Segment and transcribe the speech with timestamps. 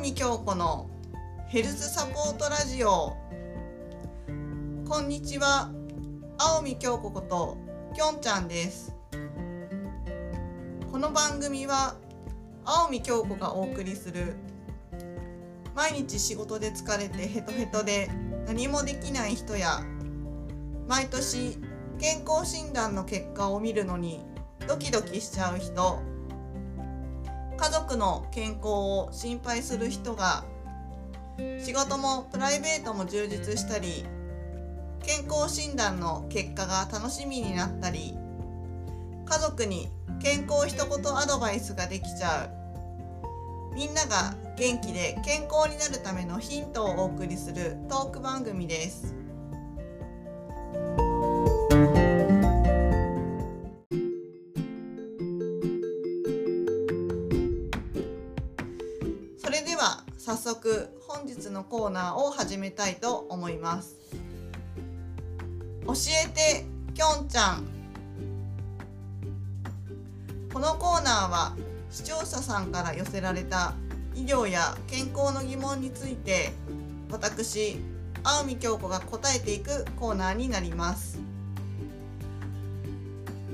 [0.00, 0.88] 見京子の
[1.48, 3.18] ヘルスサポートラジオ。
[4.88, 5.70] こんにちは。
[6.38, 7.58] 青見京子こと
[7.94, 8.96] きょんちゃんです。
[10.90, 11.96] この番組は
[12.64, 14.36] 青見京子がお送りする。
[15.74, 18.08] 毎日仕事で疲れてヘトヘトで
[18.46, 19.82] 何もできない人や
[20.88, 21.58] 毎年
[21.98, 24.24] 健康診断の結果を見るのに
[24.66, 26.09] ドキドキしちゃう人。
[27.60, 30.44] 家族の健康を心配する人が
[31.62, 34.06] 仕事もプライベートも充実したり
[35.02, 38.14] 健康診断の結果が楽しみになったり
[39.26, 39.90] 家族に
[40.22, 42.48] 健康一言アドバイスができちゃ
[43.72, 49.19] うみんなが元気で健康になるためのヒントをお送りするトーク番組です。
[61.60, 63.96] のコーナーを始めたいと思います。
[65.84, 65.92] 教
[66.24, 67.66] えてきょんちゃん
[70.52, 71.56] このコーナーは
[71.90, 73.74] 視聴者さんから寄せられた
[74.14, 76.52] 医療や健康の疑問について
[77.10, 77.78] 私
[78.22, 81.18] 青見京子が答えていくコーナーになります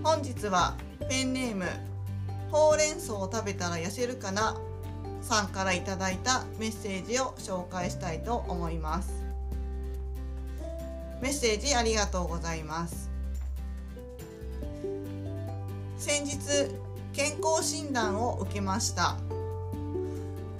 [0.02, 0.76] 本日は
[1.08, 1.64] ペンネーム
[2.50, 4.56] ほうれん草を食べたら痩せるかな
[5.26, 9.10] さんからいただいたメッセージを紹介したいと思います。
[11.20, 13.10] メッセージありがとうございます。
[15.98, 16.38] 先日
[17.12, 19.16] 健康診断を受けました。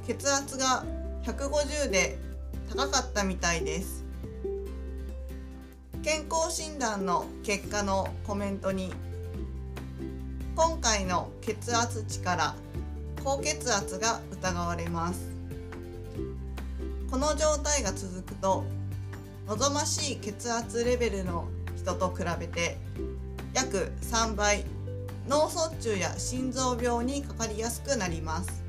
[0.05, 0.85] 血圧が
[1.23, 2.19] 150で
[2.69, 4.05] 高かったみたいです。
[6.03, 8.93] 健康診断の結果のコメントに
[10.57, 12.55] 今回の血圧値から
[13.27, 15.29] 高血圧が疑われます。
[17.11, 18.63] この状態が続くと
[19.49, 22.77] 望ましい血圧レベルの人と比べて
[23.53, 24.65] 約3倍
[25.29, 28.63] 脳卒中や心臓病にかかりやすくなります。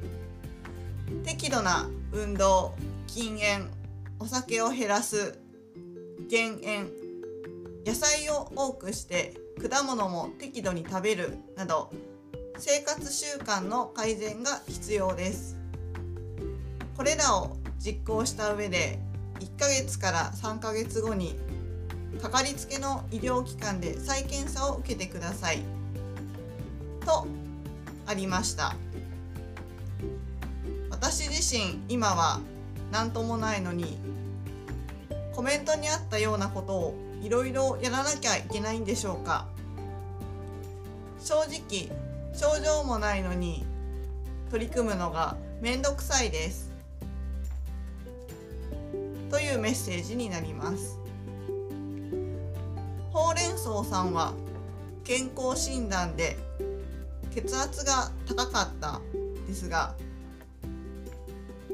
[1.24, 2.74] 適度な運動
[3.06, 3.70] 禁煙
[4.20, 5.38] お酒を減らす
[6.32, 6.90] 減塩
[7.86, 9.36] 野菜を多くして
[9.70, 11.92] 果物も適度に食べるなど
[12.60, 15.56] 生活習慣の改善が必要です。
[16.96, 18.98] これらを実行した上で
[19.40, 21.36] 1ヶ月から3ヶ月後に
[22.20, 25.60] かかりつけの医療機関で再検査を受けてください。
[27.06, 27.28] と
[28.08, 28.76] ありました。
[30.90, 32.42] 私自身今は
[32.92, 34.00] 何ともないのに
[35.36, 39.46] コメントにあったようなことをいろいろやらなきゃいけないんでしょうか。
[41.20, 42.07] 正直
[42.38, 43.66] 症状もないのに
[44.52, 46.72] 取り組むのがめんどくさいです。
[49.32, 51.00] というメッセージになります。
[53.12, 54.34] ほうれん草さんは
[55.04, 56.38] 健康診断で
[57.34, 59.02] 血圧が高かった
[59.48, 59.96] ですが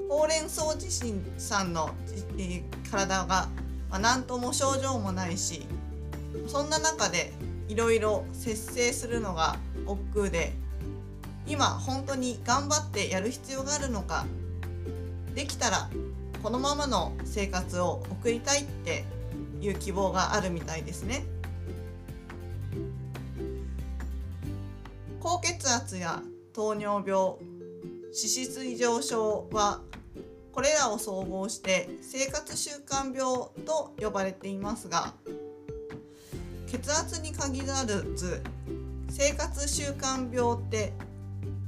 [0.07, 1.89] ほうれん草自身さんの、
[2.37, 3.49] えー、体が、ま
[3.97, 5.67] あ、何とも症状もないし
[6.47, 7.33] そんな中で
[7.67, 10.53] いろいろ節制するのが億劫で
[11.45, 14.25] 今本当に頑張ってやる必要があるのか
[15.35, 15.89] できたら
[16.41, 19.05] このままの生活を送りたいって
[19.61, 21.23] いう希望があるみたいですね。
[25.21, 26.21] 高血圧や
[26.53, 27.35] 糖尿病
[28.13, 29.79] 脂質異常症は
[30.51, 35.13] これらを総合して生活習慣病と呼ばれていますが
[36.67, 38.43] 血圧に限らず
[39.15, 40.91] 生活習慣病って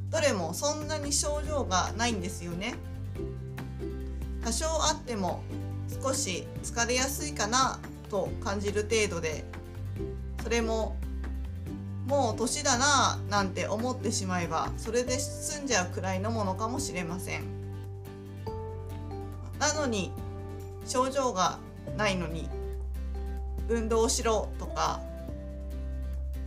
[0.09, 2.73] どれもそんなに症状がないんですよね。
[4.43, 5.43] 多少あっても
[6.03, 7.79] 少し疲れやすいかな
[8.09, 9.43] と感じる程度で
[10.41, 10.97] それも
[12.07, 17.43] もう年だななんて思ってしまえばそれで済んじゃうくらいのものかもしれません。
[19.59, 20.11] なのに
[20.87, 21.59] 症状が
[21.95, 22.49] ないのに
[23.69, 24.99] 運動しろとか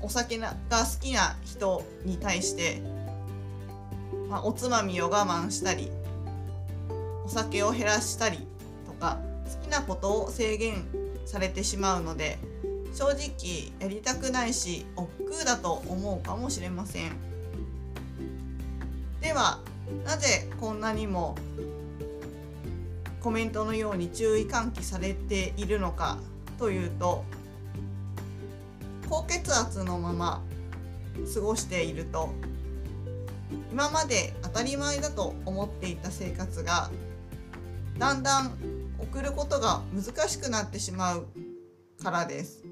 [0.03, 2.81] お酒が好きな人に対して、
[4.29, 5.91] まあ、おつまみを我慢したり
[7.25, 8.47] お酒を減らしたり
[8.87, 10.87] とか好きなことを制限
[11.27, 12.39] されてしまうので
[12.95, 17.13] 正直やりたくないし億劫だと思うかもしれません。
[19.21, 19.61] では
[20.05, 21.37] なぜこんなにも
[23.21, 26.19] コメントのように注意喚起されているのか
[26.59, 27.25] というと
[29.09, 30.43] 高血圧のまま
[31.35, 32.31] 過ごしていると。
[33.73, 36.91] 今まで当たり前だと思っていた生活が
[37.99, 38.53] だんだん
[38.99, 41.27] 送ることが難しくなってしまう
[42.03, 42.65] からです。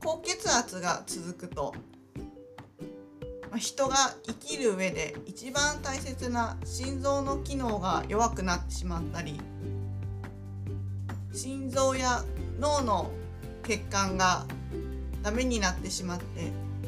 [0.00, 1.74] 高血圧が続くと
[3.56, 3.96] 人が
[4.26, 9.40] 生きる上で一番大切な心臓の機能が弱くなってしまったり
[11.32, 12.24] 心臓や
[12.58, 13.10] 脳の
[13.64, 14.46] 血管が
[15.22, 16.24] ダメになってしまって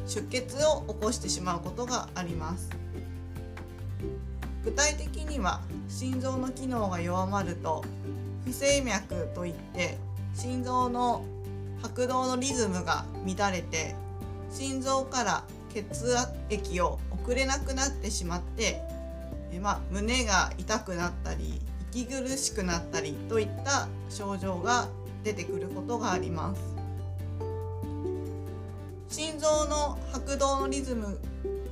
[0.06, 2.70] 出血を起こしてしまうことがあります。
[4.64, 7.84] 具体的には心臓の機能が弱まると
[8.44, 9.96] 不整脈といって
[10.34, 11.24] 心臓の
[11.82, 13.94] 拍動のリズムが乱れて
[14.50, 15.84] 心臓から血
[16.50, 18.82] 液を送れなくなってしまって
[19.52, 21.60] え、まあ、胸が痛くなったり
[21.92, 24.88] 息苦しくなったりといった症状が
[25.22, 26.80] 出てくることがあります。
[29.10, 31.18] 心臓の拍動のリズム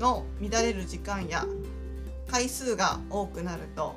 [0.00, 1.46] の乱れる時間や
[2.26, 3.94] 回数が多くなると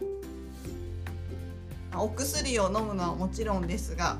[1.96, 4.18] お薬を飲むのはもちろんですが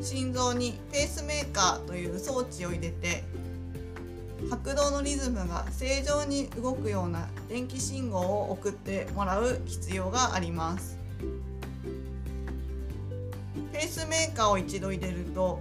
[0.00, 3.22] 心臓にペースメーカーという装置を入れて
[4.50, 11.03] 拍動のリズムが正常に動くような電気信号を送ってもらう必要があります。
[13.74, 15.60] ペースメーカーを一度入れると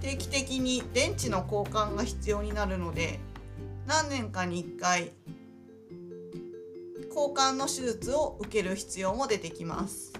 [0.00, 3.20] 定期的に電池の交換が必要になるので
[3.86, 5.12] 何年かに1回
[7.08, 10.12] 交換の手術を受ける必要も出てきます。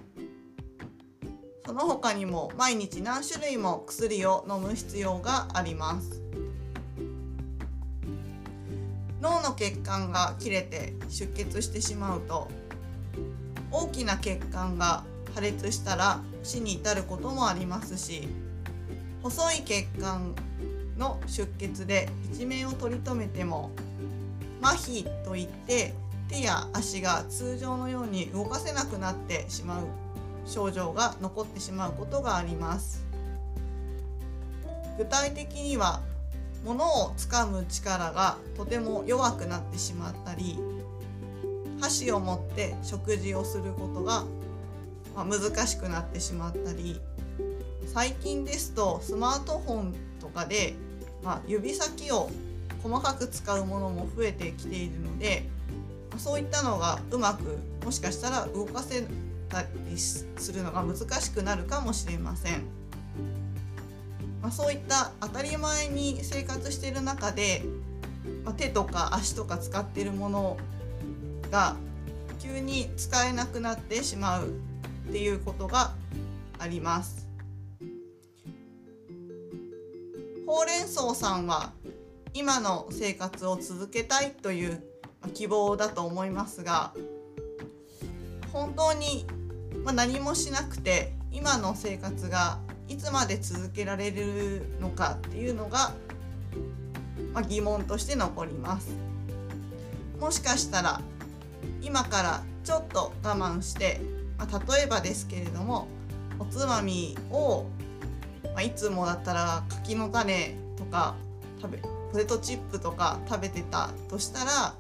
[1.65, 6.23] その他にも毎日何種類も薬を飲む必要があります。
[9.23, 12.49] 脳の血管が切れて出血してしまうと
[13.71, 15.05] 大きな血管が
[15.37, 18.27] 破裂したら死に至ることもありますし
[19.23, 20.35] 細い血管
[20.97, 23.71] の出血で一命を取り留めても
[24.63, 25.93] 麻痺といって
[26.31, 29.83] 手や足が通常のように動かせなくなってしまう
[30.47, 33.05] 症状が残ってしまうことがあります。
[34.97, 36.01] 具体的には
[36.65, 40.59] 物を掴む力がとても弱くなってしまったり
[41.81, 44.25] 箸を持って食事をすることが
[45.17, 47.01] ま難しくなってしまったり
[47.87, 50.75] 最近ですとスマートフォンとかで、
[51.23, 52.31] まあ、指先を
[52.83, 55.49] 細かく使うものも増えてきているので
[56.19, 59.07] そういったのがうまくもしかしたら動かせ
[59.49, 62.63] たりするのが難しくなるかもしれません。
[64.43, 67.65] まあ、そういった当たり前に生活している中で、
[68.45, 70.57] まあ、手とか足とか使っているもの
[71.51, 71.77] が
[72.39, 74.53] 急に使えなくなってしまう
[75.09, 75.95] っていうことが
[76.59, 77.29] あります。
[80.47, 81.73] ほうれん草さんは
[82.33, 84.83] 今の生活を続けたいという
[85.35, 86.93] 希望だと思いますが
[88.53, 89.27] 本当に
[89.85, 95.93] 何もしなくて今の生活がいつまで続けられるのかっていうのが、
[97.35, 98.97] ま疑問として残ります
[100.21, 101.01] もしかしたら
[101.83, 104.01] 今からちょっと我慢して、
[104.39, 105.89] あ、例えばですけれども
[106.39, 107.67] おつまみを、
[108.55, 111.15] まあ、いつもだったら柿の種とか
[111.61, 114.75] 食べポテトチップとか食べてたとしたら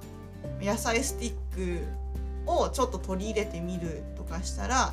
[0.60, 4.92] 野菜スティックをちょっと取り入れてみるとかしたら、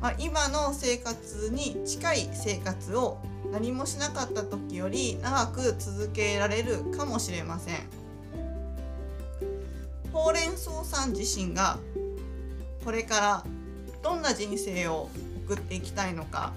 [0.00, 3.18] まあ、今の生活に近い生活を
[3.52, 7.76] 何もしなかった時より長く続けられるかもしれません。
[10.12, 11.78] ほうれん草さん自身が
[12.84, 13.44] これから
[14.04, 15.08] どんな人生を
[15.46, 16.52] 送っていきたいのか、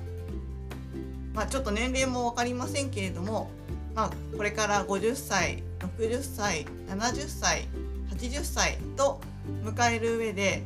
[1.33, 3.49] まあ、ちょっと年齢も分かりませんけれども、
[3.95, 7.65] まあ、これから50歳60歳70歳
[8.11, 9.21] 80歳と
[9.63, 10.61] 迎える上で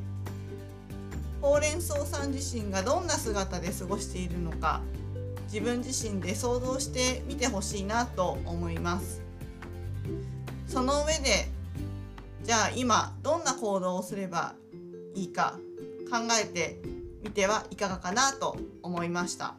[1.40, 4.82] ほうれん草さん自身がどんな姿で過ごしているのか
[5.52, 9.22] 自分自身で想像してみてほしいなと思います。
[10.68, 11.50] その上で
[12.44, 14.56] じゃあ今どんな行動をすれば
[15.14, 15.60] いいか。
[16.12, 16.82] 考えて
[17.24, 19.56] みてはいかがかなと思いました。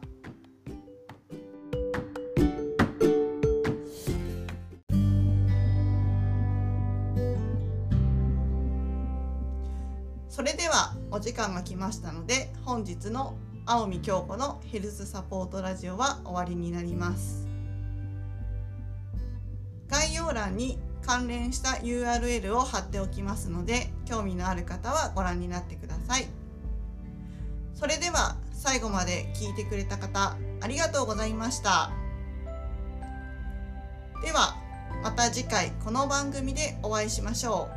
[10.29, 17.47] それではお時間が来ましたので本日の青見京子のヘルスサポートラジオは終わりになります
[19.87, 26.25] 概要欄に関連した URL を貼っておきますので興味のある方はご覧になってください
[27.75, 31.91] それでは最後まで聞いてくれた方ありがとうございました。
[34.23, 34.55] では
[35.03, 37.67] また次回この番組でお会いしましょ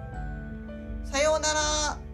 [1.04, 1.08] う。
[1.08, 2.05] さようなら。